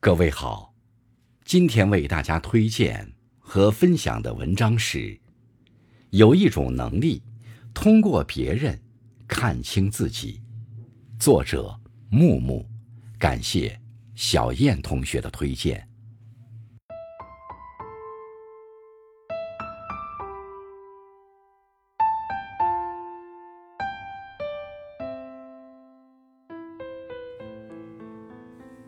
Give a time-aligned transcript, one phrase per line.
[0.00, 0.72] 各位好，
[1.44, 5.18] 今天为大家推荐和分享的文章是：
[6.10, 7.20] 有一种能力，
[7.74, 8.80] 通过别人
[9.26, 10.40] 看清自己。
[11.18, 11.76] 作者
[12.10, 12.64] 木木，
[13.18, 13.76] 感谢
[14.14, 15.87] 小燕同学的推荐。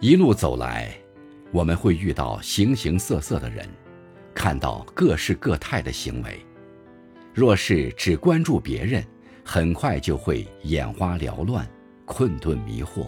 [0.00, 0.92] 一路走来，
[1.50, 3.66] 我们会遇到形形色色的人，
[4.34, 6.44] 看到各式各态的行为。
[7.32, 9.02] 若是只关注别人，
[9.44, 11.66] 很快就会眼花缭乱、
[12.04, 13.06] 困顿迷惑；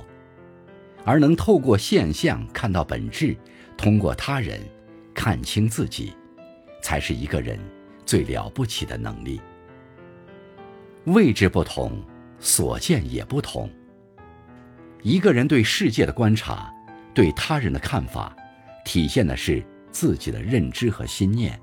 [1.04, 3.36] 而能透过现象看到本质，
[3.76, 4.60] 通过他人
[5.12, 6.14] 看清自己，
[6.80, 7.58] 才是一个人
[8.06, 9.40] 最了不起的能力。
[11.04, 12.02] 位置不同，
[12.38, 13.70] 所见也不同。
[15.02, 16.72] 一个人对世界的观察。
[17.16, 18.36] 对他人的看法，
[18.84, 21.58] 体现的是自己的认知和心念。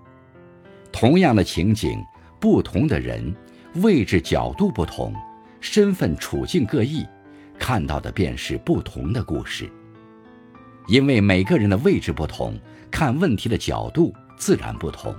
[0.91, 2.03] 同样的情景，
[2.39, 3.31] 不同的人，
[3.75, 5.13] 位置角度不同，
[5.61, 7.05] 身份处境各异，
[7.59, 9.69] 看到的便是不同的故事。
[10.87, 15.15] 因为每个人的位置不同，看问题的角度自然不同，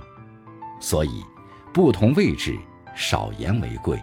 [0.81, 1.23] 所以
[1.73, 2.53] 不同位置
[2.93, 3.97] 少言为贵。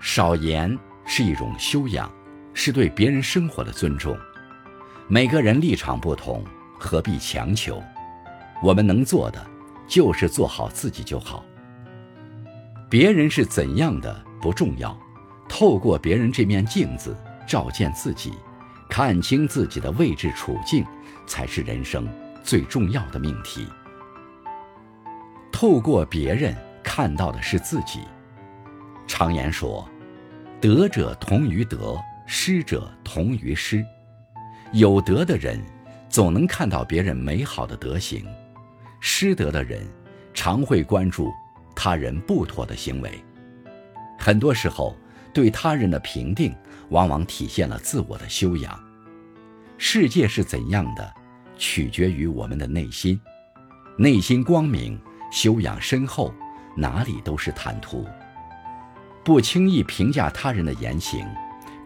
[0.00, 2.08] 少言是一种修养，
[2.52, 4.16] 是对别人生活的尊重。
[5.06, 6.42] 每个人立场不同，
[6.78, 7.82] 何必强求？
[8.62, 9.46] 我们能做的，
[9.86, 11.44] 就是做好自己就好。
[12.88, 14.98] 别人是怎样的不重要，
[15.46, 17.14] 透过别人这面镜子
[17.46, 18.32] 照见自己，
[18.88, 20.82] 看清自己的位置处境，
[21.26, 22.08] 才是人生
[22.42, 23.66] 最重要的命题。
[25.52, 28.00] 透过别人看到的是自己。
[29.06, 29.86] 常言说
[30.62, 33.84] ：“德者同于德，失者同于失。”
[34.74, 35.62] 有德的人，
[36.08, 38.24] 总能看到别人美好的德行；
[38.98, 39.86] 失德的人，
[40.34, 41.32] 常会关注
[41.76, 43.22] 他人不妥的行为。
[44.18, 44.96] 很多时候，
[45.32, 46.52] 对他人的评定，
[46.88, 48.76] 往往体现了自我的修养。
[49.78, 51.14] 世界是怎样的，
[51.56, 53.20] 取决于我们的内心。
[53.96, 55.00] 内心光明，
[55.30, 56.34] 修养深厚，
[56.76, 58.04] 哪里都是坦途。
[59.22, 61.24] 不轻易评价他人的言行，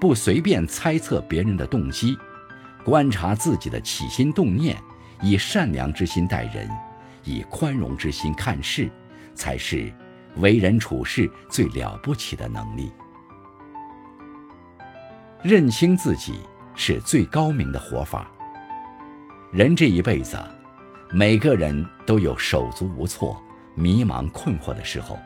[0.01, 2.17] 不随便猜测别人的动机。
[2.84, 4.77] 观察自己的起心动念，
[5.21, 6.69] 以善良之心待人，
[7.25, 8.91] 以宽容之心看事，
[9.34, 9.93] 才是
[10.37, 12.91] 为人处事最了不起的能力。
[15.43, 16.41] 认清自己
[16.75, 18.31] 是最高明的活法。
[19.53, 20.37] 人这一辈子，
[21.11, 23.41] 每个人都有手足无措、
[23.75, 25.19] 迷茫困惑的时候，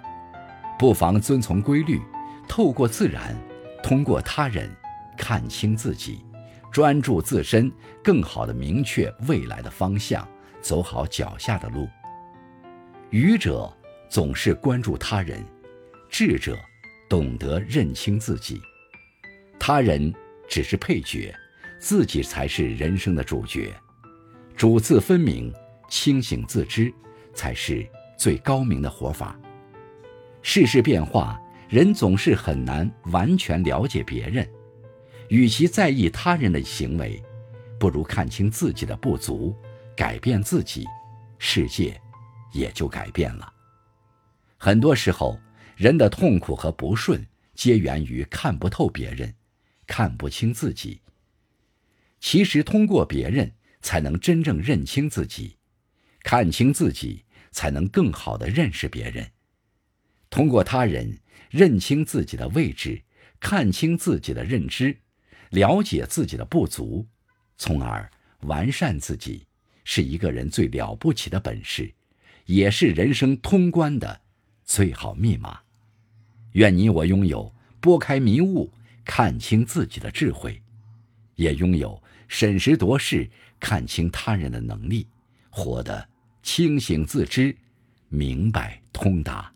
[0.78, 2.00] 不妨遵从规律，
[2.46, 3.36] 透过自然，
[3.82, 4.70] 通过他人，
[5.16, 6.24] 看清自己。
[6.72, 7.70] 专注自身，
[8.02, 10.26] 更好的明确未来的方向，
[10.62, 11.86] 走好脚下的路。
[13.10, 13.70] 愚者
[14.08, 15.44] 总是关注他人，
[16.08, 16.58] 智者
[17.10, 18.58] 懂得认清自己。
[19.60, 20.12] 他人
[20.48, 21.32] 只是配角，
[21.78, 23.70] 自己才是人生的主角。
[24.56, 25.52] 主次分明，
[25.90, 26.90] 清醒自知，
[27.34, 29.38] 才是最高明的活法。
[30.40, 34.48] 世事变化，人总是很难完全了解别人。
[35.32, 37.18] 与其在意他人的行为，
[37.80, 39.56] 不如看清自己的不足，
[39.96, 40.86] 改变自己，
[41.38, 41.98] 世界
[42.52, 43.50] 也就改变了。
[44.58, 45.40] 很多时候，
[45.74, 49.34] 人的痛苦和不顺，皆源于看不透别人，
[49.86, 51.00] 看不清自己。
[52.20, 55.56] 其实，通过别人，才能真正认清自己；
[56.22, 59.30] 看清自己，才能更好的认识别人。
[60.28, 63.00] 通过他人，认清自己的位置，
[63.40, 64.98] 看清自己的认知。
[65.52, 67.06] 了解自己的不足，
[67.56, 69.46] 从而完善自己，
[69.84, 71.92] 是一个人最了不起的本事，
[72.46, 74.20] 也是人生通关的
[74.64, 75.60] 最好密码。
[76.52, 78.72] 愿你我拥有拨开迷雾、
[79.04, 80.60] 看清自己的智慧，
[81.34, 83.30] 也拥有审时度势、
[83.60, 85.06] 看清他人的能力，
[85.50, 86.08] 活得
[86.42, 87.54] 清醒自知、
[88.08, 89.51] 明白通达。